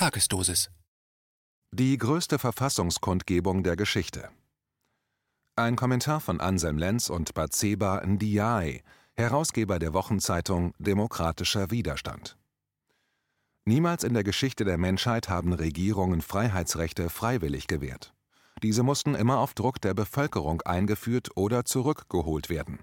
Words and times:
Tagesdosis. 0.00 0.70
Die 1.72 1.98
größte 1.98 2.38
Verfassungskundgebung 2.38 3.62
der 3.62 3.76
Geschichte. 3.76 4.30
Ein 5.56 5.76
Kommentar 5.76 6.20
von 6.20 6.40
Anselm 6.40 6.78
Lenz 6.78 7.10
und 7.10 7.34
Batseba 7.34 8.00
Ndiaye, 8.06 8.82
Herausgeber 9.14 9.78
der 9.78 9.92
Wochenzeitung 9.92 10.72
Demokratischer 10.78 11.70
Widerstand. 11.70 12.38
Niemals 13.66 14.02
in 14.02 14.14
der 14.14 14.24
Geschichte 14.24 14.64
der 14.64 14.78
Menschheit 14.78 15.28
haben 15.28 15.52
Regierungen 15.52 16.22
Freiheitsrechte 16.22 17.10
freiwillig 17.10 17.66
gewährt. 17.66 18.14
Diese 18.62 18.82
mussten 18.82 19.14
immer 19.14 19.36
auf 19.36 19.52
Druck 19.52 19.82
der 19.82 19.92
Bevölkerung 19.92 20.62
eingeführt 20.62 21.28
oder 21.36 21.66
zurückgeholt 21.66 22.48
werden. 22.48 22.78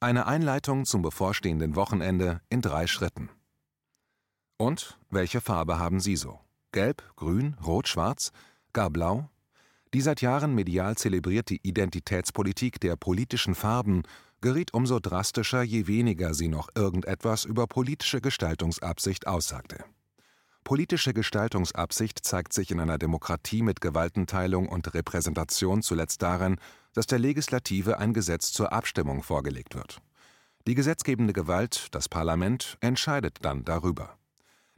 Eine 0.00 0.26
Einleitung 0.26 0.84
zum 0.84 1.00
bevorstehenden 1.00 1.76
Wochenende 1.76 2.42
in 2.50 2.60
drei 2.60 2.86
Schritten. 2.86 3.30
Und 4.60 4.98
welche 5.08 5.40
Farbe 5.40 5.78
haben 5.78 6.00
Sie 6.00 6.16
so? 6.16 6.38
Gelb, 6.72 7.02
grün, 7.16 7.56
rot, 7.64 7.88
schwarz, 7.88 8.30
gar 8.74 8.90
blau? 8.90 9.30
Die 9.94 10.02
seit 10.02 10.20
Jahren 10.20 10.54
medial 10.54 10.98
zelebrierte 10.98 11.54
Identitätspolitik 11.54 12.78
der 12.78 12.96
politischen 12.96 13.54
Farben 13.54 14.02
geriet 14.42 14.74
umso 14.74 15.00
drastischer, 15.00 15.62
je 15.62 15.86
weniger 15.86 16.34
sie 16.34 16.48
noch 16.48 16.68
irgendetwas 16.74 17.46
über 17.46 17.66
politische 17.68 18.20
Gestaltungsabsicht 18.20 19.26
aussagte. 19.26 19.82
Politische 20.62 21.14
Gestaltungsabsicht 21.14 22.22
zeigt 22.22 22.52
sich 22.52 22.70
in 22.70 22.80
einer 22.80 22.98
Demokratie 22.98 23.62
mit 23.62 23.80
Gewaltenteilung 23.80 24.68
und 24.68 24.92
Repräsentation 24.92 25.80
zuletzt 25.80 26.20
darin, 26.20 26.56
dass 26.92 27.06
der 27.06 27.18
Legislative 27.18 27.96
ein 27.96 28.12
Gesetz 28.12 28.52
zur 28.52 28.74
Abstimmung 28.74 29.22
vorgelegt 29.22 29.74
wird. 29.74 30.02
Die 30.66 30.74
gesetzgebende 30.74 31.32
Gewalt, 31.32 31.86
das 31.92 32.10
Parlament, 32.10 32.76
entscheidet 32.82 33.38
dann 33.40 33.64
darüber 33.64 34.19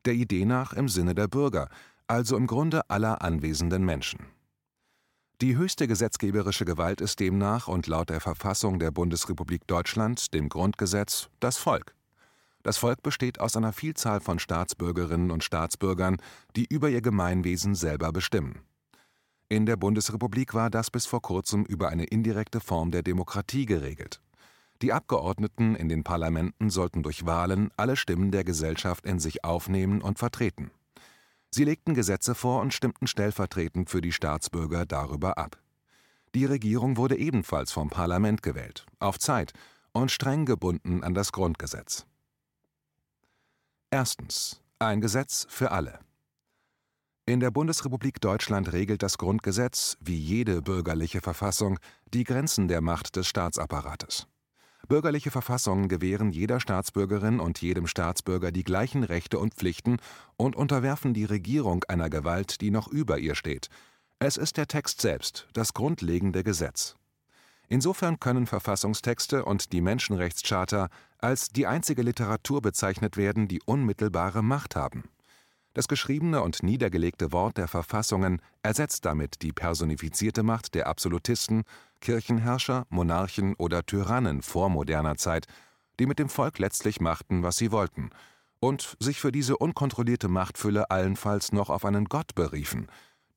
der 0.04 0.14
Idee 0.14 0.44
nach 0.44 0.72
im 0.72 0.88
Sinne 0.88 1.14
der 1.14 1.28
Bürger, 1.28 1.68
also 2.06 2.36
im 2.36 2.46
Grunde 2.46 2.88
aller 2.90 3.22
anwesenden 3.22 3.84
Menschen. 3.84 4.26
Die 5.40 5.56
höchste 5.56 5.88
gesetzgeberische 5.88 6.64
Gewalt 6.64 7.00
ist 7.00 7.18
demnach 7.18 7.66
und 7.66 7.86
laut 7.88 8.10
der 8.10 8.20
Verfassung 8.20 8.78
der 8.78 8.92
Bundesrepublik 8.92 9.66
Deutschland, 9.66 10.32
dem 10.34 10.48
Grundgesetz, 10.48 11.28
das 11.40 11.56
Volk. 11.56 11.96
Das 12.62 12.78
Volk 12.78 13.02
besteht 13.02 13.40
aus 13.40 13.56
einer 13.56 13.72
Vielzahl 13.72 14.20
von 14.20 14.38
Staatsbürgerinnen 14.38 15.32
und 15.32 15.42
Staatsbürgern, 15.42 16.18
die 16.54 16.66
über 16.66 16.90
ihr 16.90 17.02
Gemeinwesen 17.02 17.74
selber 17.74 18.12
bestimmen. 18.12 18.60
In 19.48 19.66
der 19.66 19.76
Bundesrepublik 19.76 20.54
war 20.54 20.70
das 20.70 20.90
bis 20.90 21.06
vor 21.06 21.20
kurzem 21.20 21.64
über 21.64 21.88
eine 21.88 22.04
indirekte 22.04 22.60
Form 22.60 22.90
der 22.90 23.02
Demokratie 23.02 23.66
geregelt. 23.66 24.20
Die 24.82 24.92
Abgeordneten 24.92 25.76
in 25.76 25.88
den 25.88 26.02
Parlamenten 26.02 26.68
sollten 26.68 27.04
durch 27.04 27.24
Wahlen 27.24 27.70
alle 27.76 27.94
Stimmen 27.94 28.32
der 28.32 28.42
Gesellschaft 28.42 29.06
in 29.06 29.20
sich 29.20 29.44
aufnehmen 29.44 30.02
und 30.02 30.18
vertreten. 30.18 30.72
Sie 31.50 31.62
legten 31.62 31.94
Gesetze 31.94 32.34
vor 32.34 32.60
und 32.60 32.74
stimmten 32.74 33.06
stellvertretend 33.06 33.90
für 33.90 34.00
die 34.00 34.10
Staatsbürger 34.10 34.84
darüber 34.84 35.38
ab. 35.38 35.56
Die 36.34 36.46
Regierung 36.46 36.96
wurde 36.96 37.16
ebenfalls 37.16 37.70
vom 37.70 37.90
Parlament 37.90 38.42
gewählt, 38.42 38.86
auf 38.98 39.20
Zeit 39.20 39.52
und 39.92 40.10
streng 40.10 40.46
gebunden 40.46 41.04
an 41.04 41.14
das 41.14 41.30
Grundgesetz. 41.30 42.06
Erstens. 43.90 44.58
Ein 44.80 45.00
Gesetz 45.00 45.46
für 45.48 45.70
alle. 45.70 46.00
In 47.24 47.38
der 47.38 47.52
Bundesrepublik 47.52 48.20
Deutschland 48.20 48.72
regelt 48.72 49.04
das 49.04 49.16
Grundgesetz, 49.16 49.96
wie 50.00 50.16
jede 50.16 50.60
bürgerliche 50.60 51.20
Verfassung, 51.20 51.78
die 52.12 52.24
Grenzen 52.24 52.66
der 52.66 52.80
Macht 52.80 53.14
des 53.14 53.28
Staatsapparates. 53.28 54.26
Bürgerliche 54.88 55.30
Verfassungen 55.30 55.88
gewähren 55.88 56.32
jeder 56.32 56.60
Staatsbürgerin 56.60 57.40
und 57.40 57.60
jedem 57.60 57.86
Staatsbürger 57.86 58.52
die 58.52 58.64
gleichen 58.64 59.04
Rechte 59.04 59.38
und 59.38 59.54
Pflichten 59.54 59.98
und 60.36 60.56
unterwerfen 60.56 61.14
die 61.14 61.24
Regierung 61.24 61.84
einer 61.84 62.10
Gewalt, 62.10 62.60
die 62.60 62.70
noch 62.70 62.88
über 62.88 63.18
ihr 63.18 63.34
steht. 63.34 63.68
Es 64.18 64.36
ist 64.36 64.56
der 64.56 64.68
Text 64.68 65.00
selbst, 65.00 65.48
das 65.52 65.72
grundlegende 65.74 66.44
Gesetz. 66.44 66.96
Insofern 67.68 68.20
können 68.20 68.46
Verfassungstexte 68.46 69.44
und 69.44 69.72
die 69.72 69.80
Menschenrechtscharta 69.80 70.88
als 71.18 71.48
die 71.48 71.66
einzige 71.66 72.02
Literatur 72.02 72.60
bezeichnet 72.60 73.16
werden, 73.16 73.48
die 73.48 73.62
unmittelbare 73.64 74.42
Macht 74.42 74.76
haben. 74.76 75.04
Das 75.74 75.88
geschriebene 75.88 76.42
und 76.42 76.62
niedergelegte 76.62 77.32
Wort 77.32 77.56
der 77.56 77.66
Verfassungen 77.66 78.42
ersetzt 78.62 79.06
damit 79.06 79.40
die 79.42 79.52
personifizierte 79.52 80.42
Macht 80.42 80.74
der 80.74 80.86
Absolutisten, 80.86 81.64
Kirchenherrscher, 82.00 82.86
Monarchen 82.90 83.54
oder 83.54 83.84
Tyrannen 83.84 84.42
vormoderner 84.42 85.16
Zeit, 85.16 85.46
die 85.98 86.06
mit 86.06 86.18
dem 86.18 86.28
Volk 86.28 86.58
letztlich 86.58 87.00
machten, 87.00 87.42
was 87.42 87.56
sie 87.56 87.72
wollten, 87.72 88.10
und 88.60 88.96
sich 89.00 89.18
für 89.18 89.32
diese 89.32 89.56
unkontrollierte 89.56 90.28
Machtfülle 90.28 90.90
allenfalls 90.90 91.52
noch 91.52 91.70
auf 91.70 91.84
einen 91.84 92.04
Gott 92.04 92.34
beriefen, 92.34 92.88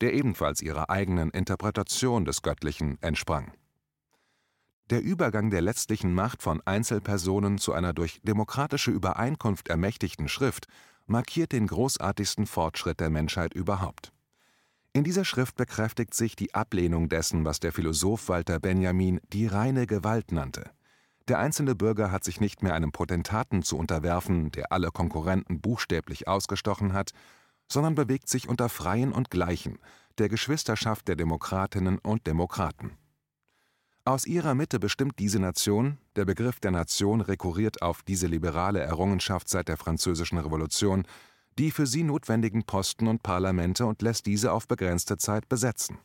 der 0.02 0.12
ebenfalls 0.12 0.60
ihrer 0.60 0.90
eigenen 0.90 1.30
Interpretation 1.30 2.24
des 2.24 2.42
Göttlichen 2.42 2.98
entsprang. 3.00 3.52
Der 4.90 5.02
Übergang 5.02 5.50
der 5.50 5.62
letztlichen 5.62 6.14
Macht 6.14 6.42
von 6.42 6.60
Einzelpersonen 6.64 7.58
zu 7.58 7.72
einer 7.72 7.92
durch 7.92 8.20
demokratische 8.22 8.92
Übereinkunft 8.92 9.68
ermächtigten 9.68 10.28
Schrift 10.28 10.68
markiert 11.06 11.52
den 11.52 11.66
großartigsten 11.66 12.46
Fortschritt 12.46 13.00
der 13.00 13.10
Menschheit 13.10 13.54
überhaupt. 13.54 14.12
In 14.92 15.04
dieser 15.04 15.24
Schrift 15.24 15.56
bekräftigt 15.56 16.14
sich 16.14 16.36
die 16.36 16.54
Ablehnung 16.54 17.08
dessen, 17.08 17.44
was 17.44 17.60
der 17.60 17.72
Philosoph 17.72 18.28
Walter 18.28 18.58
Benjamin 18.60 19.20
die 19.32 19.46
reine 19.46 19.86
Gewalt 19.86 20.32
nannte. 20.32 20.70
Der 21.28 21.38
einzelne 21.38 21.74
Bürger 21.74 22.10
hat 22.10 22.24
sich 22.24 22.40
nicht 22.40 22.62
mehr 22.62 22.74
einem 22.74 22.92
Potentaten 22.92 23.62
zu 23.62 23.76
unterwerfen, 23.76 24.52
der 24.52 24.72
alle 24.72 24.90
Konkurrenten 24.90 25.60
buchstäblich 25.60 26.28
ausgestochen 26.28 26.92
hat, 26.92 27.10
sondern 27.70 27.94
bewegt 27.94 28.28
sich 28.28 28.48
unter 28.48 28.68
Freien 28.68 29.12
und 29.12 29.30
Gleichen, 29.30 29.78
der 30.18 30.28
Geschwisterschaft 30.28 31.08
der 31.08 31.16
Demokratinnen 31.16 31.98
und 31.98 32.26
Demokraten. 32.26 32.96
Aus 34.06 34.24
ihrer 34.24 34.54
Mitte 34.54 34.78
bestimmt 34.78 35.18
diese 35.18 35.40
Nation, 35.40 35.98
der 36.14 36.24
Begriff 36.24 36.60
der 36.60 36.70
Nation 36.70 37.20
rekurriert 37.20 37.82
auf 37.82 38.04
diese 38.04 38.28
liberale 38.28 38.78
Errungenschaft 38.78 39.48
seit 39.48 39.66
der 39.66 39.76
Französischen 39.76 40.38
Revolution, 40.38 41.08
die 41.58 41.72
für 41.72 41.88
sie 41.88 42.04
notwendigen 42.04 42.62
Posten 42.62 43.08
und 43.08 43.24
Parlamente 43.24 43.84
und 43.84 44.02
lässt 44.02 44.26
diese 44.26 44.52
auf 44.52 44.68
begrenzte 44.68 45.18
Zeit 45.18 45.48
besetzen. 45.48 45.98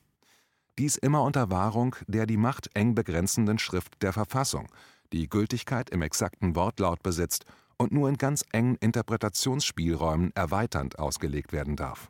Dies 0.80 0.96
immer 0.96 1.22
unter 1.22 1.52
Wahrung 1.52 1.96
der 2.08 2.26
die 2.26 2.38
Macht 2.38 2.72
eng 2.74 2.96
begrenzenden 2.96 3.60
Schrift 3.60 4.02
der 4.02 4.14
Verfassung, 4.14 4.70
die 5.14 5.30
Gültigkeit 5.30 5.92
im 5.92 6.02
exakten 6.02 6.56
Wortlaut 6.56 7.04
besitzt 7.04 7.46
und 7.78 7.92
nur 7.92 8.10
in 8.10 8.18
ganz 8.18 8.44
engen 8.52 8.78
Interpretationsspielräumen 8.78 10.32
erweiternd 10.34 10.98
ausgelegt 10.98 11.54
werden 11.54 11.76
darf. 11.76 12.10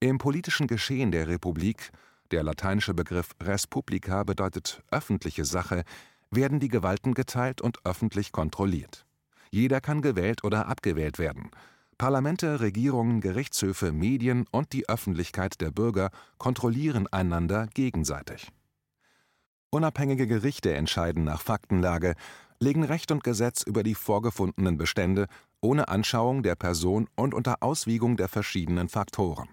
Im 0.00 0.18
politischen 0.18 0.66
Geschehen 0.66 1.12
der 1.12 1.28
Republik 1.28 1.92
der 2.30 2.42
lateinische 2.42 2.94
Begriff 2.94 3.30
res 3.42 3.66
publica 3.66 4.24
bedeutet 4.24 4.82
öffentliche 4.90 5.44
Sache, 5.44 5.84
werden 6.30 6.60
die 6.60 6.68
Gewalten 6.68 7.14
geteilt 7.14 7.60
und 7.60 7.84
öffentlich 7.84 8.32
kontrolliert. 8.32 9.06
Jeder 9.50 9.80
kann 9.80 10.02
gewählt 10.02 10.44
oder 10.44 10.68
abgewählt 10.68 11.18
werden. 11.18 11.50
Parlamente, 11.96 12.60
Regierungen, 12.60 13.20
Gerichtshöfe, 13.20 13.92
Medien 13.92 14.46
und 14.52 14.72
die 14.72 14.88
Öffentlichkeit 14.88 15.60
der 15.60 15.70
Bürger 15.70 16.10
kontrollieren 16.38 17.06
einander 17.08 17.66
gegenseitig. 17.74 18.52
Unabhängige 19.70 20.26
Gerichte 20.26 20.74
entscheiden 20.74 21.24
nach 21.24 21.40
Faktenlage, 21.40 22.14
legen 22.60 22.84
Recht 22.84 23.10
und 23.10 23.24
Gesetz 23.24 23.62
über 23.62 23.82
die 23.82 23.94
vorgefundenen 23.94 24.78
Bestände 24.78 25.26
ohne 25.60 25.88
Anschauung 25.88 26.42
der 26.42 26.54
Person 26.54 27.08
und 27.16 27.34
unter 27.34 27.62
Auswiegung 27.62 28.16
der 28.16 28.28
verschiedenen 28.28 28.88
Faktoren. 28.88 29.48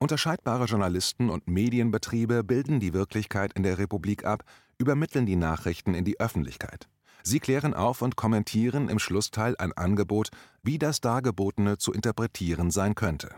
Unterscheidbare 0.00 0.66
Journalisten 0.66 1.28
und 1.28 1.48
Medienbetriebe 1.48 2.44
bilden 2.44 2.78
die 2.78 2.92
Wirklichkeit 2.92 3.52
in 3.54 3.64
der 3.64 3.78
Republik 3.78 4.24
ab, 4.24 4.44
übermitteln 4.78 5.26
die 5.26 5.34
Nachrichten 5.34 5.94
in 5.94 6.04
die 6.04 6.20
Öffentlichkeit. 6.20 6.88
Sie 7.24 7.40
klären 7.40 7.74
auf 7.74 8.00
und 8.00 8.14
kommentieren 8.14 8.88
im 8.88 9.00
Schlussteil 9.00 9.56
ein 9.58 9.72
Angebot, 9.72 10.30
wie 10.62 10.78
das 10.78 11.00
Dargebotene 11.00 11.78
zu 11.78 11.92
interpretieren 11.92 12.70
sein 12.70 12.94
könnte. 12.94 13.34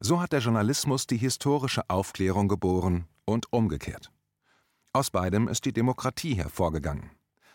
So 0.00 0.20
hat 0.20 0.32
der 0.32 0.40
Journalismus 0.40 1.06
die 1.06 1.16
historische 1.16 1.88
Aufklärung 1.88 2.46
geboren 2.46 3.06
und 3.24 3.50
umgekehrt. 3.50 4.12
Aus 4.92 5.10
beidem 5.10 5.48
ist 5.48 5.64
die 5.64 5.72
Demokratie 5.72 6.34
hervorgegangen. 6.34 7.10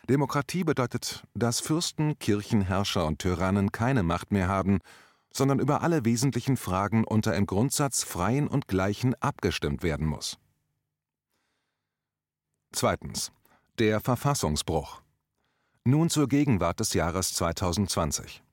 Demokratie 0.10 0.64
bedeutet, 0.64 1.24
dass 1.36 1.60
Fürsten, 1.60 2.18
Kirchenherrscher 2.18 3.06
und 3.06 3.20
Tyrannen 3.20 3.72
keine 3.72 4.02
Macht 4.02 4.32
mehr 4.32 4.48
haben 4.48 4.80
sondern 5.34 5.60
über 5.60 5.82
alle 5.82 6.06
wesentlichen 6.06 6.58
Fragen 6.58 7.04
unter 7.04 7.36
im 7.36 7.46
Grundsatz 7.46 8.04
freien 8.04 8.48
und 8.48 8.68
gleichen 8.68 9.16
abgestimmt 9.22 9.84
werden 9.84 10.08
muss. 10.08 10.38
Zweitens. 12.72 13.32
Der 13.80 14.02
Verfassungsbruch. 14.02 15.02
Nun 15.86 16.10
zur 16.10 16.28
Gegenwart 16.28 16.82
des 16.82 16.94
Jahres 16.94 17.34
2020. 17.34 18.44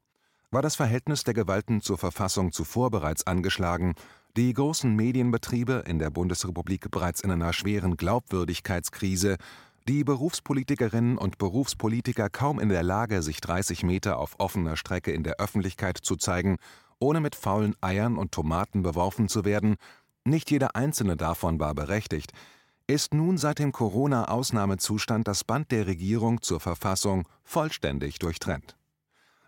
War 0.52 0.62
das 0.62 0.76
Verhältnis 0.76 1.24
der 1.24 1.34
Gewalten 1.34 1.82
zur 1.82 1.98
Verfassung 1.98 2.52
zuvor 2.52 2.90
bereits 2.90 3.26
angeschlagen, 3.26 3.94
die 4.36 4.52
großen 4.52 4.94
Medienbetriebe 4.94 5.84
in 5.86 5.98
der 5.98 6.10
Bundesrepublik 6.10 6.90
bereits 6.90 7.20
in 7.22 7.30
einer 7.30 7.52
schweren 7.52 7.96
Glaubwürdigkeitskrise 7.96 9.38
die 9.88 10.04
Berufspolitikerinnen 10.04 11.16
und 11.16 11.38
Berufspolitiker 11.38 12.28
kaum 12.28 12.58
in 12.58 12.68
der 12.68 12.82
Lage, 12.82 13.22
sich 13.22 13.40
30 13.40 13.84
Meter 13.84 14.18
auf 14.18 14.38
offener 14.38 14.76
Strecke 14.76 15.12
in 15.12 15.22
der 15.22 15.36
Öffentlichkeit 15.36 15.98
zu 15.98 16.16
zeigen 16.16 16.56
ohne 16.98 17.20
mit 17.20 17.34
faulen 17.34 17.76
Eiern 17.80 18.16
und 18.16 18.32
Tomaten 18.32 18.82
beworfen 18.82 19.28
zu 19.28 19.44
werden, 19.44 19.76
nicht 20.24 20.50
jeder 20.50 20.74
einzelne 20.76 21.16
davon 21.16 21.60
war 21.60 21.74
berechtigt, 21.74 22.32
ist 22.86 23.14
nun 23.14 23.36
seit 23.36 23.58
dem 23.58 23.72
Corona-Ausnahmezustand 23.72 25.26
das 25.26 25.44
Band 25.44 25.72
der 25.72 25.86
Regierung 25.86 26.40
zur 26.40 26.60
Verfassung 26.60 27.28
vollständig 27.42 28.18
durchtrennt. 28.18 28.76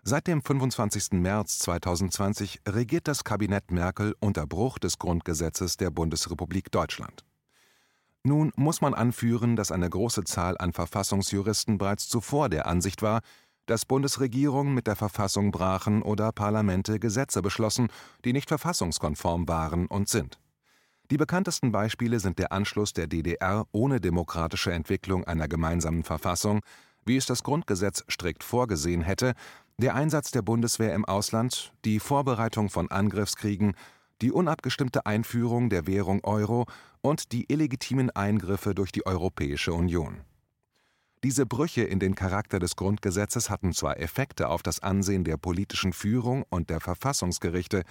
Seit 0.03 0.27
dem 0.27 0.41
25. 0.41 1.13
März 1.13 1.59
2020 1.59 2.61
regiert 2.67 3.07
das 3.07 3.23
Kabinett 3.23 3.71
Merkel 3.71 4.15
unter 4.19 4.47
Bruch 4.47 4.79
des 4.79 4.97
Grundgesetzes 4.97 5.77
der 5.77 5.89
Bundesrepublik 5.89 6.71
Deutschland. 6.71 7.25
Nun 8.29 8.51
muss 8.55 8.79
man 8.79 8.93
anführen, 8.93 9.55
dass 9.55 9.71
eine 9.71 9.89
große 9.89 10.23
Zahl 10.23 10.55
an 10.59 10.71
Verfassungsjuristen 10.71 11.79
bereits 11.79 12.07
zuvor 12.07 12.47
der 12.47 12.67
Ansicht 12.67 13.01
war, 13.01 13.21
dass 13.65 13.85
Bundesregierungen 13.85 14.75
mit 14.75 14.85
der 14.85 14.95
Verfassung 14.95 15.49
brachen 15.49 16.03
oder 16.03 16.31
Parlamente 16.31 16.99
Gesetze 16.99 17.41
beschlossen, 17.41 17.87
die 18.23 18.33
nicht 18.33 18.47
verfassungskonform 18.47 19.47
waren 19.47 19.87
und 19.87 20.09
sind. 20.09 20.37
Die 21.09 21.17
bekanntesten 21.17 21.71
Beispiele 21.71 22.19
sind 22.19 22.37
der 22.37 22.51
Anschluss 22.51 22.93
der 22.93 23.07
DDR 23.07 23.65
ohne 23.71 23.99
demokratische 23.99 24.71
Entwicklung 24.73 25.23
einer 25.23 25.47
gemeinsamen 25.47 26.03
Verfassung, 26.03 26.59
wie 27.05 27.17
es 27.17 27.25
das 27.25 27.41
Grundgesetz 27.41 28.03
strikt 28.09 28.43
vorgesehen 28.43 29.01
hätte, 29.01 29.33
der 29.79 29.95
Einsatz 29.95 30.29
der 30.29 30.43
Bundeswehr 30.43 30.93
im 30.93 31.03
Ausland, 31.03 31.73
die 31.83 31.99
Vorbereitung 31.99 32.69
von 32.69 32.91
Angriffskriegen, 32.91 33.73
die 34.21 34.31
unabgestimmte 34.31 35.05
Einführung 35.05 35.69
der 35.69 35.87
Währung 35.87 36.23
Euro 36.23 36.65
und 37.01 37.31
die 37.31 37.51
illegitimen 37.51 38.09
Eingriffe 38.09 38.75
durch 38.75 38.91
die 38.91 39.05
Europäische 39.05 39.73
Union. 39.73 40.21
Diese 41.23 41.45
Brüche 41.45 41.83
in 41.83 41.99
den 41.99 42.15
Charakter 42.15 42.59
des 42.59 42.77
Grundgesetzes 42.77 43.49
hatten 43.49 43.73
zwar 43.73 43.99
Effekte 43.99 44.47
auf 44.47 44.63
das 44.63 44.81
Ansehen 44.81 45.25
der 45.25 45.35
politischen 45.35 45.91
Führung 45.91 46.45
und 46.49 46.69
der 46.69 46.79
Verfassungsgerichte, 46.79 47.83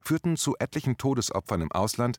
führten 0.00 0.36
zu 0.36 0.54
etlichen 0.58 0.96
Todesopfern 0.96 1.60
im 1.60 1.72
Ausland, 1.72 2.18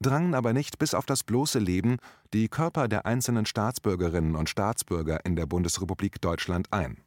drangen 0.00 0.34
aber 0.34 0.54
nicht 0.54 0.78
bis 0.78 0.94
auf 0.94 1.04
das 1.04 1.24
bloße 1.24 1.58
Leben 1.58 1.98
die 2.32 2.48
Körper 2.48 2.88
der 2.88 3.04
einzelnen 3.04 3.44
Staatsbürgerinnen 3.44 4.34
und 4.34 4.48
Staatsbürger 4.48 5.26
in 5.26 5.36
der 5.36 5.46
Bundesrepublik 5.46 6.20
Deutschland 6.22 6.72
ein. 6.72 7.02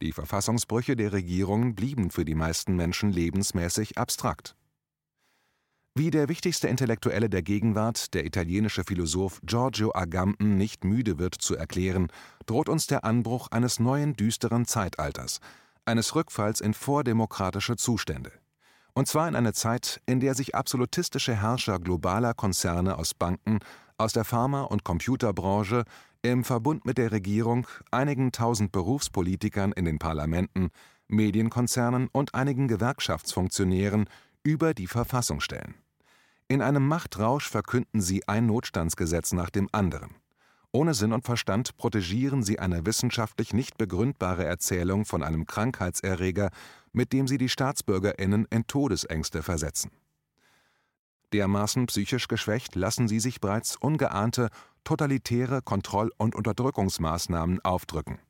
Die 0.00 0.12
Verfassungsbrüche 0.12 0.96
der 0.96 1.12
Regierungen 1.12 1.74
blieben 1.74 2.10
für 2.10 2.24
die 2.24 2.34
meisten 2.34 2.76
Menschen 2.76 3.10
lebensmäßig 3.10 3.98
abstrakt. 3.98 4.56
Wie 5.98 6.10
der 6.10 6.28
wichtigste 6.28 6.68
Intellektuelle 6.68 7.30
der 7.30 7.40
Gegenwart, 7.40 8.12
der 8.12 8.26
italienische 8.26 8.84
Philosoph 8.84 9.40
Giorgio 9.44 9.92
Agamben, 9.94 10.58
nicht 10.58 10.84
müde 10.84 11.18
wird 11.18 11.34
zu 11.36 11.56
erklären, 11.56 12.08
droht 12.44 12.68
uns 12.68 12.86
der 12.86 13.06
Anbruch 13.06 13.48
eines 13.50 13.80
neuen 13.80 14.12
düsteren 14.12 14.66
Zeitalters, 14.66 15.40
eines 15.86 16.14
Rückfalls 16.14 16.60
in 16.60 16.74
vordemokratische 16.74 17.76
Zustände. 17.76 18.30
Und 18.92 19.08
zwar 19.08 19.26
in 19.26 19.34
eine 19.34 19.54
Zeit, 19.54 20.02
in 20.04 20.20
der 20.20 20.34
sich 20.34 20.54
absolutistische 20.54 21.34
Herrscher 21.34 21.78
globaler 21.78 22.34
Konzerne 22.34 22.98
aus 22.98 23.14
Banken, 23.14 23.60
aus 23.96 24.12
der 24.12 24.26
Pharma- 24.26 24.64
und 24.64 24.84
Computerbranche 24.84 25.84
im 26.20 26.44
Verbund 26.44 26.84
mit 26.84 26.98
der 26.98 27.10
Regierung, 27.10 27.66
einigen 27.90 28.32
tausend 28.32 28.70
Berufspolitikern 28.70 29.72
in 29.72 29.86
den 29.86 29.98
Parlamenten, 29.98 30.68
Medienkonzernen 31.08 32.10
und 32.12 32.34
einigen 32.34 32.68
Gewerkschaftsfunktionären 32.68 34.10
über 34.42 34.74
die 34.74 34.88
Verfassung 34.88 35.40
stellen. 35.40 35.74
In 36.48 36.62
einem 36.62 36.86
Machtrausch 36.86 37.48
verkünden 37.48 38.00
sie 38.00 38.28
ein 38.28 38.46
Notstandsgesetz 38.46 39.32
nach 39.32 39.50
dem 39.50 39.68
anderen. 39.72 40.14
Ohne 40.70 40.94
Sinn 40.94 41.12
und 41.12 41.24
Verstand 41.24 41.76
protegieren 41.76 42.42
sie 42.42 42.58
eine 42.58 42.86
wissenschaftlich 42.86 43.52
nicht 43.52 43.78
begründbare 43.78 44.44
Erzählung 44.44 45.04
von 45.04 45.22
einem 45.22 45.46
Krankheitserreger, 45.46 46.50
mit 46.92 47.12
dem 47.12 47.26
sie 47.26 47.38
die 47.38 47.48
Staatsbürgerinnen 47.48 48.46
in 48.50 48.66
Todesängste 48.66 49.42
versetzen. 49.42 49.90
Dermaßen 51.32 51.86
psychisch 51.86 52.28
geschwächt 52.28 52.76
lassen 52.76 53.08
sie 53.08 53.18
sich 53.18 53.40
bereits 53.40 53.76
ungeahnte 53.76 54.48
totalitäre 54.84 55.62
Kontroll- 55.62 56.12
und 56.16 56.36
Unterdrückungsmaßnahmen 56.36 57.64
aufdrücken. 57.64 58.20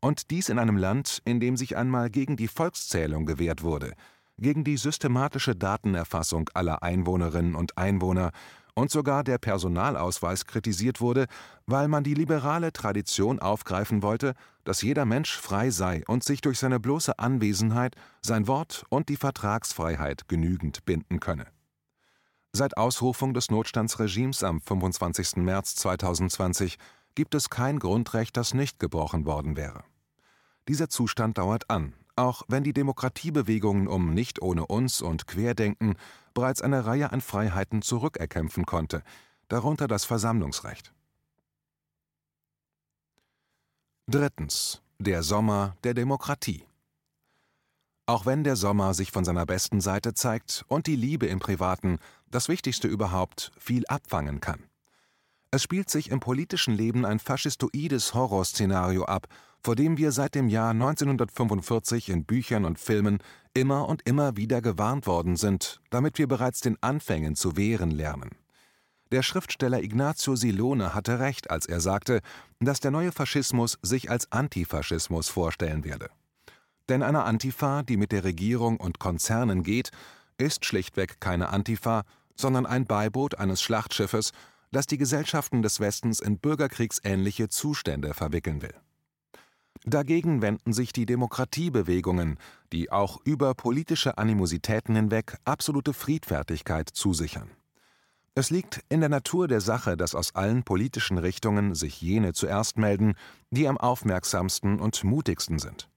Und 0.00 0.30
dies 0.30 0.48
in 0.48 0.58
einem 0.58 0.78
Land, 0.78 1.20
in 1.26 1.40
dem 1.40 1.58
sich 1.58 1.76
einmal 1.76 2.08
gegen 2.08 2.36
die 2.36 2.48
Volkszählung 2.48 3.26
gewehrt 3.26 3.62
wurde, 3.62 3.92
gegen 4.40 4.64
die 4.64 4.76
systematische 4.76 5.54
Datenerfassung 5.54 6.50
aller 6.54 6.82
Einwohnerinnen 6.82 7.54
und 7.54 7.78
Einwohner 7.78 8.32
und 8.74 8.90
sogar 8.90 9.24
der 9.24 9.38
Personalausweis 9.38 10.46
kritisiert 10.46 11.00
wurde, 11.00 11.26
weil 11.66 11.88
man 11.88 12.04
die 12.04 12.14
liberale 12.14 12.72
Tradition 12.72 13.38
aufgreifen 13.38 14.02
wollte, 14.02 14.34
dass 14.64 14.82
jeder 14.82 15.04
Mensch 15.04 15.36
frei 15.36 15.70
sei 15.70 16.02
und 16.06 16.24
sich 16.24 16.40
durch 16.40 16.58
seine 16.58 16.80
bloße 16.80 17.18
Anwesenheit, 17.18 17.94
sein 18.22 18.46
Wort 18.46 18.84
und 18.88 19.08
die 19.08 19.16
Vertragsfreiheit 19.16 20.28
genügend 20.28 20.84
binden 20.84 21.20
könne. 21.20 21.46
Seit 22.52 22.76
Ausrufung 22.76 23.34
des 23.34 23.50
Notstandsregimes 23.50 24.42
am 24.42 24.60
25. 24.60 25.36
März 25.36 25.76
2020 25.76 26.78
gibt 27.14 27.34
es 27.34 27.50
kein 27.50 27.78
Grundrecht, 27.78 28.36
das 28.36 28.54
nicht 28.54 28.78
gebrochen 28.78 29.24
worden 29.24 29.56
wäre. 29.56 29.84
Dieser 30.68 30.88
Zustand 30.88 31.38
dauert 31.38 31.70
an 31.70 31.94
auch 32.20 32.42
wenn 32.48 32.64
die 32.64 32.74
Demokratiebewegungen 32.74 33.88
um 33.88 34.12
Nicht 34.12 34.42
ohne 34.42 34.66
uns 34.66 35.00
und 35.00 35.26
Querdenken 35.26 35.96
bereits 36.34 36.60
eine 36.60 36.84
Reihe 36.84 37.12
an 37.12 37.22
Freiheiten 37.22 37.80
zurückerkämpfen 37.80 38.66
konnte, 38.66 39.02
darunter 39.48 39.88
das 39.88 40.04
Versammlungsrecht. 40.04 40.92
Drittens. 44.06 44.82
Der 44.98 45.22
Sommer 45.22 45.76
der 45.82 45.94
Demokratie. 45.94 46.66
Auch 48.04 48.26
wenn 48.26 48.44
der 48.44 48.56
Sommer 48.56 48.92
sich 48.92 49.12
von 49.12 49.24
seiner 49.24 49.46
besten 49.46 49.80
Seite 49.80 50.12
zeigt 50.12 50.62
und 50.68 50.86
die 50.86 50.96
Liebe 50.96 51.24
im 51.24 51.38
Privaten, 51.38 51.98
das 52.30 52.50
Wichtigste 52.50 52.86
überhaupt, 52.86 53.50
viel 53.56 53.86
abfangen 53.86 54.42
kann. 54.42 54.62
Es 55.50 55.62
spielt 55.62 55.88
sich 55.88 56.10
im 56.10 56.20
politischen 56.20 56.74
Leben 56.74 57.06
ein 57.06 57.18
faschistoides 57.18 58.12
Horrorszenario 58.12 59.06
ab, 59.06 59.26
vor 59.62 59.76
dem 59.76 59.98
wir 59.98 60.12
seit 60.12 60.34
dem 60.34 60.48
Jahr 60.48 60.70
1945 60.70 62.08
in 62.08 62.24
Büchern 62.24 62.64
und 62.64 62.78
Filmen 62.78 63.18
immer 63.54 63.88
und 63.88 64.02
immer 64.06 64.36
wieder 64.36 64.62
gewarnt 64.62 65.06
worden 65.06 65.36
sind, 65.36 65.80
damit 65.90 66.18
wir 66.18 66.28
bereits 66.28 66.60
den 66.60 66.82
Anfängen 66.82 67.36
zu 67.36 67.56
wehren 67.56 67.90
lernen. 67.90 68.30
Der 69.12 69.22
Schriftsteller 69.22 69.82
Ignazio 69.82 70.36
Silone 70.36 70.94
hatte 70.94 71.18
recht, 71.18 71.50
als 71.50 71.66
er 71.66 71.80
sagte, 71.80 72.20
dass 72.60 72.78
der 72.78 72.92
neue 72.92 73.10
Faschismus 73.10 73.78
sich 73.82 74.08
als 74.08 74.30
Antifaschismus 74.30 75.28
vorstellen 75.28 75.84
werde. 75.84 76.10
Denn 76.88 77.02
eine 77.02 77.24
Antifa, 77.24 77.82
die 77.82 77.96
mit 77.96 78.12
der 78.12 78.24
Regierung 78.24 78.78
und 78.78 79.00
Konzernen 79.00 79.64
geht, 79.64 79.90
ist 80.38 80.64
schlichtweg 80.64 81.20
keine 81.20 81.48
Antifa, 81.48 82.04
sondern 82.36 82.66
ein 82.66 82.86
Beiboot 82.86 83.36
eines 83.36 83.60
Schlachtschiffes, 83.62 84.32
das 84.70 84.86
die 84.86 84.98
Gesellschaften 84.98 85.62
des 85.62 85.80
Westens 85.80 86.20
in 86.20 86.38
bürgerkriegsähnliche 86.38 87.48
Zustände 87.48 88.14
verwickeln 88.14 88.62
will. 88.62 88.74
Dagegen 89.84 90.42
wenden 90.42 90.72
sich 90.72 90.92
die 90.92 91.06
Demokratiebewegungen, 91.06 92.38
die 92.72 92.92
auch 92.92 93.18
über 93.24 93.54
politische 93.54 94.18
Animositäten 94.18 94.94
hinweg 94.94 95.36
absolute 95.44 95.94
Friedfertigkeit 95.94 96.90
zusichern. 96.90 97.50
Es 98.34 98.50
liegt 98.50 98.84
in 98.88 99.00
der 99.00 99.08
Natur 99.08 99.48
der 99.48 99.60
Sache, 99.60 99.96
dass 99.96 100.14
aus 100.14 100.34
allen 100.34 100.62
politischen 100.62 101.18
Richtungen 101.18 101.74
sich 101.74 102.00
jene 102.00 102.32
zuerst 102.32 102.78
melden, 102.78 103.14
die 103.50 103.66
am 103.66 103.78
aufmerksamsten 103.78 104.78
und 104.80 105.02
mutigsten 105.02 105.58
sind. 105.58 105.88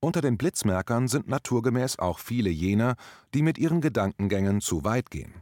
Unter 0.00 0.20
den 0.20 0.38
Blitzmerkern 0.38 1.08
sind 1.08 1.28
naturgemäß 1.28 1.98
auch 1.98 2.18
viele 2.18 2.50
jener, 2.50 2.96
die 3.34 3.42
mit 3.42 3.58
ihren 3.58 3.80
Gedankengängen 3.80 4.60
zu 4.60 4.84
weit 4.84 5.10
gehen. 5.10 5.34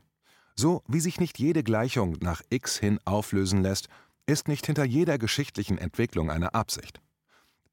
So 0.56 0.82
wie 0.88 1.00
sich 1.00 1.20
nicht 1.20 1.38
jede 1.38 1.62
Gleichung 1.62 2.16
nach 2.20 2.42
x 2.48 2.78
hin 2.78 2.98
auflösen 3.04 3.62
lässt, 3.62 3.88
ist 4.26 4.48
nicht 4.48 4.66
hinter 4.66 4.84
jeder 4.84 5.18
geschichtlichen 5.18 5.78
Entwicklung 5.78 6.30
eine 6.30 6.54
Absicht. 6.54 7.00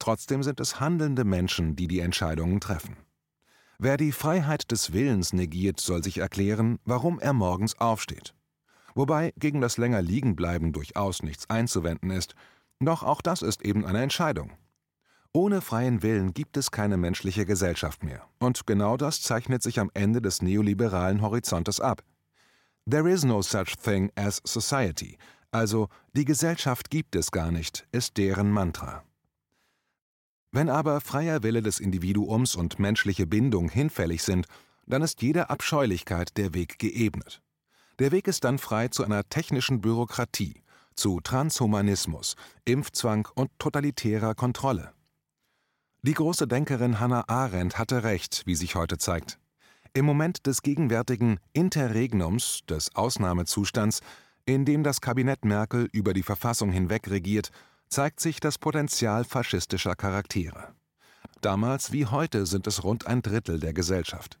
Trotzdem 0.00 0.42
sind 0.42 0.58
es 0.58 0.80
handelnde 0.80 1.24
Menschen, 1.24 1.76
die 1.76 1.86
die 1.86 2.00
Entscheidungen 2.00 2.58
treffen. 2.58 2.96
Wer 3.78 3.96
die 3.96 4.12
Freiheit 4.12 4.70
des 4.72 4.92
Willens 4.92 5.32
negiert, 5.32 5.78
soll 5.78 6.02
sich 6.02 6.18
erklären, 6.18 6.78
warum 6.84 7.20
er 7.20 7.32
morgens 7.32 7.78
aufsteht. 7.78 8.34
Wobei 8.94 9.32
gegen 9.36 9.60
das 9.60 9.78
länger 9.78 10.02
Liegenbleiben 10.02 10.72
durchaus 10.72 11.22
nichts 11.22 11.48
einzuwenden 11.48 12.10
ist, 12.10 12.34
doch 12.80 13.02
auch 13.02 13.22
das 13.22 13.42
ist 13.42 13.62
eben 13.62 13.86
eine 13.86 14.02
Entscheidung. 14.02 14.52
Ohne 15.32 15.60
freien 15.60 16.02
Willen 16.02 16.34
gibt 16.34 16.56
es 16.56 16.70
keine 16.70 16.96
menschliche 16.96 17.46
Gesellschaft 17.46 18.02
mehr, 18.02 18.26
und 18.40 18.66
genau 18.66 18.96
das 18.96 19.22
zeichnet 19.22 19.62
sich 19.62 19.78
am 19.78 19.90
Ende 19.94 20.20
des 20.20 20.42
neoliberalen 20.42 21.22
Horizontes 21.22 21.78
ab. 21.78 22.02
There 22.90 23.08
is 23.08 23.24
no 23.24 23.42
such 23.42 23.76
thing 23.76 24.10
as 24.16 24.40
society, 24.44 25.18
also 25.52 25.88
die 26.14 26.24
Gesellschaft 26.24 26.90
gibt 26.90 27.14
es 27.14 27.30
gar 27.30 27.52
nicht, 27.52 27.86
ist 27.92 28.16
deren 28.16 28.50
Mantra. 28.50 29.04
Wenn 30.52 30.68
aber 30.68 31.00
freier 31.00 31.42
Wille 31.44 31.62
des 31.62 31.78
Individuums 31.78 32.56
und 32.56 32.78
menschliche 32.78 33.26
Bindung 33.26 33.68
hinfällig 33.68 34.22
sind, 34.22 34.46
dann 34.86 35.02
ist 35.02 35.22
jeder 35.22 35.50
Abscheulichkeit 35.50 36.36
der 36.36 36.54
Weg 36.54 36.78
geebnet. 36.78 37.40
Der 38.00 38.10
Weg 38.10 38.26
ist 38.26 38.44
dann 38.44 38.58
frei 38.58 38.88
zu 38.88 39.04
einer 39.04 39.28
technischen 39.28 39.80
Bürokratie, 39.80 40.62
zu 40.94 41.20
Transhumanismus, 41.20 42.34
Impfzwang 42.64 43.28
und 43.34 43.50
totalitärer 43.58 44.34
Kontrolle. 44.34 44.92
Die 46.02 46.14
große 46.14 46.48
Denkerin 46.48 46.98
Hannah 46.98 47.28
Arendt 47.28 47.78
hatte 47.78 48.02
recht, 48.02 48.42
wie 48.46 48.54
sich 48.54 48.74
heute 48.74 48.98
zeigt. 48.98 49.38
Im 49.92 50.04
Moment 50.04 50.46
des 50.46 50.62
gegenwärtigen 50.62 51.38
Interregnums, 51.52 52.60
des 52.68 52.94
Ausnahmezustands, 52.96 54.00
in 54.46 54.64
dem 54.64 54.82
das 54.82 55.00
Kabinett 55.00 55.44
Merkel 55.44 55.88
über 55.92 56.12
die 56.12 56.22
Verfassung 56.22 56.72
hinweg 56.72 57.08
regiert, 57.08 57.50
zeigt 57.90 58.20
sich 58.20 58.38
das 58.38 58.56
Potenzial 58.56 59.24
faschistischer 59.24 59.96
Charaktere. 59.96 60.74
Damals 61.40 61.90
wie 61.90 62.06
heute 62.06 62.46
sind 62.46 62.68
es 62.68 62.84
rund 62.84 63.06
ein 63.06 63.20
Drittel 63.20 63.58
der 63.58 63.72
Gesellschaft. 63.72 64.38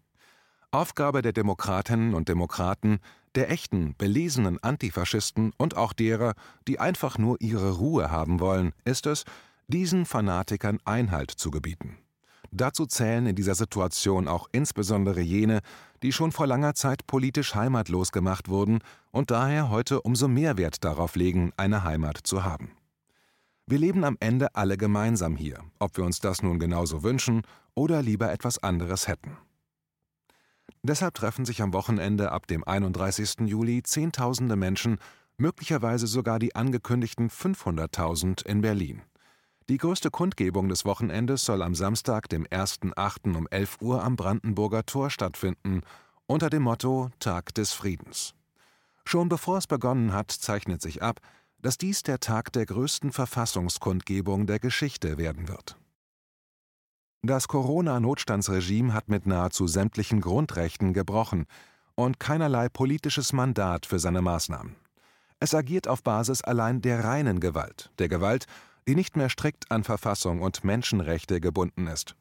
Aufgabe 0.70 1.20
der 1.20 1.32
Demokratinnen 1.32 2.14
und 2.14 2.28
Demokraten, 2.28 3.00
der 3.34 3.50
echten, 3.50 3.96
belesenen 3.98 4.62
Antifaschisten 4.62 5.52
und 5.56 5.76
auch 5.76 5.92
derer, 5.92 6.34
die 6.68 6.78
einfach 6.78 7.18
nur 7.18 7.40
ihre 7.40 7.72
Ruhe 7.72 8.10
haben 8.12 8.38
wollen, 8.38 8.72
ist 8.84 9.06
es, 9.06 9.24
diesen 9.66 10.06
Fanatikern 10.06 10.78
Einhalt 10.84 11.32
zu 11.32 11.50
gebieten. 11.50 11.98
Dazu 12.52 12.86
zählen 12.86 13.26
in 13.26 13.36
dieser 13.36 13.54
Situation 13.54 14.28
auch 14.28 14.48
insbesondere 14.52 15.20
jene, 15.20 15.60
die 16.02 16.12
schon 16.12 16.30
vor 16.32 16.46
langer 16.46 16.74
Zeit 16.74 17.06
politisch 17.06 17.54
heimatlos 17.54 18.12
gemacht 18.12 18.48
wurden 18.48 18.80
und 19.10 19.30
daher 19.30 19.70
heute 19.70 20.02
umso 20.02 20.28
mehr 20.28 20.56
Wert 20.56 20.84
darauf 20.84 21.16
legen, 21.16 21.52
eine 21.56 21.82
Heimat 21.82 22.18
zu 22.22 22.44
haben. 22.44 22.70
Wir 23.70 23.78
leben 23.78 24.02
am 24.02 24.16
Ende 24.18 24.56
alle 24.56 24.76
gemeinsam 24.76 25.36
hier, 25.36 25.62
ob 25.78 25.96
wir 25.96 26.04
uns 26.04 26.18
das 26.18 26.42
nun 26.42 26.58
genauso 26.58 27.04
wünschen 27.04 27.42
oder 27.74 28.02
lieber 28.02 28.32
etwas 28.32 28.58
anderes 28.58 29.06
hätten. 29.06 29.36
Deshalb 30.82 31.14
treffen 31.14 31.44
sich 31.44 31.62
am 31.62 31.72
Wochenende 31.72 32.32
ab 32.32 32.48
dem 32.48 32.64
31. 32.64 33.46
Juli 33.46 33.84
Zehntausende 33.84 34.56
Menschen, 34.56 34.98
möglicherweise 35.36 36.08
sogar 36.08 36.40
die 36.40 36.56
angekündigten 36.56 37.30
500.000 37.30 38.44
in 38.44 38.60
Berlin. 38.60 39.02
Die 39.68 39.78
größte 39.78 40.10
Kundgebung 40.10 40.68
des 40.68 40.84
Wochenendes 40.84 41.44
soll 41.44 41.62
am 41.62 41.76
Samstag, 41.76 42.28
dem 42.28 42.48
1.8. 42.48 43.36
um 43.36 43.46
11 43.52 43.76
Uhr 43.82 44.02
am 44.02 44.16
Brandenburger 44.16 44.84
Tor 44.84 45.10
stattfinden, 45.10 45.82
unter 46.26 46.50
dem 46.50 46.64
Motto 46.64 47.10
Tag 47.20 47.54
des 47.54 47.72
Friedens. 47.72 48.34
Schon 49.04 49.28
bevor 49.28 49.58
es 49.58 49.68
begonnen 49.68 50.12
hat, 50.12 50.32
zeichnet 50.32 50.82
sich 50.82 51.04
ab, 51.04 51.20
dass 51.62 51.78
dies 51.78 52.02
der 52.02 52.20
Tag 52.20 52.52
der 52.52 52.66
größten 52.66 53.12
Verfassungskundgebung 53.12 54.46
der 54.46 54.58
Geschichte 54.58 55.18
werden 55.18 55.48
wird. 55.48 55.76
Das 57.22 57.48
Corona-Notstandsregime 57.48 58.94
hat 58.94 59.08
mit 59.08 59.26
nahezu 59.26 59.66
sämtlichen 59.66 60.22
Grundrechten 60.22 60.94
gebrochen 60.94 61.46
und 61.94 62.18
keinerlei 62.18 62.70
politisches 62.70 63.34
Mandat 63.34 63.84
für 63.84 63.98
seine 63.98 64.22
Maßnahmen. 64.22 64.76
Es 65.38 65.54
agiert 65.54 65.86
auf 65.86 66.02
Basis 66.02 66.42
allein 66.42 66.80
der 66.80 67.04
reinen 67.04 67.40
Gewalt, 67.40 67.90
der 67.98 68.08
Gewalt, 68.08 68.46
die 68.88 68.94
nicht 68.94 69.16
mehr 69.16 69.28
strikt 69.28 69.70
an 69.70 69.84
Verfassung 69.84 70.40
und 70.40 70.64
Menschenrechte 70.64 71.40
gebunden 71.40 71.86
ist. 71.86 72.16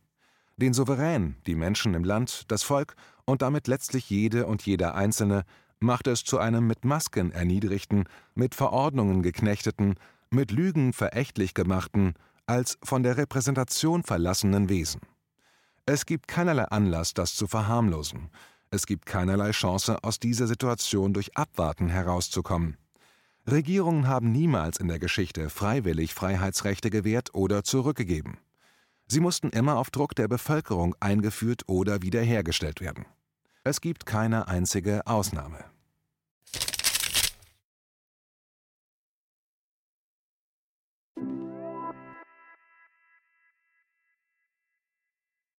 Den 0.58 0.74
Souverän, 0.74 1.38
die 1.48 1.55
Menschen 1.55 1.93
im 1.93 2.03
Land, 2.03 2.43
das 2.51 2.63
Volk 2.63 2.96
und 3.24 3.41
damit 3.41 3.67
letztlich 3.67 4.10
jede 4.10 4.46
und 4.46 4.65
jeder 4.65 4.96
Einzelne 4.96 5.46
macht 5.80 6.08
es 6.08 6.24
zu 6.24 6.40
einem 6.40 6.68
mit 6.68 6.86
Masken 6.86 7.32
erniedrigten, 7.32 8.06
mit 8.36 8.56
Verordnungen 8.56 9.24
geknechteten, 9.24 9.96
mit 10.30 10.52
Lügen 10.52 10.94
verächtlich 10.94 11.54
gemachten, 11.54 12.14
als 12.46 12.78
von 12.84 13.04
der 13.04 13.18
Repräsentation 13.18 14.04
verlassenen 14.04 14.70
Wesen. 14.70 15.02
Es 15.86 16.06
gibt 16.06 16.28
keinerlei 16.28 16.66
Anlass, 16.66 17.14
das 17.14 17.36
zu 17.36 17.48
verharmlosen. 17.48 18.30
Es 18.72 18.86
gibt 18.86 19.06
keinerlei 19.06 19.52
Chance, 19.52 20.04
aus 20.04 20.20
dieser 20.20 20.48
Situation 20.48 21.14
durch 21.14 21.36
Abwarten 21.36 21.90
herauszukommen. 21.90 22.78
Regierungen 23.50 24.08
haben 24.08 24.32
niemals 24.32 24.78
in 24.80 24.88
der 24.88 25.00
Geschichte 25.00 25.50
freiwillig 25.50 26.14
Freiheitsrechte 26.14 26.90
gewährt 26.90 27.34
oder 27.34 27.64
zurückgegeben. 27.64 28.38
Sie 29.08 29.20
mussten 29.20 29.50
immer 29.50 29.78
auf 29.78 29.90
Druck 29.90 30.14
der 30.14 30.28
Bevölkerung 30.28 30.96
eingeführt 31.00 31.64
oder 31.66 32.04
wiederhergestellt 32.04 32.80
werden. 32.80 33.06
Es 33.70 33.82
gibt 33.82 34.08
keine 34.08 34.48
einzige 34.48 35.06
Ausnahme 35.06 35.64